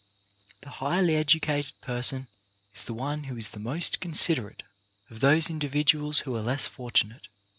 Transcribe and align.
The 0.61 0.71
highly 0.81 1.15
educated 1.15 1.79
person 1.81 2.27
is 2.73 2.85
the 2.85 2.93
one 2.95 3.25
who 3.25 3.37
is 3.37 3.49
the 3.49 3.59
most 3.59 3.99
considerate 3.99 4.63
of 5.11 5.19
those 5.19 5.47
individuals 5.47 6.21
who 6.21 6.35
are 6.35 6.41
less 6.41 6.65
fortunate. 6.65 7.27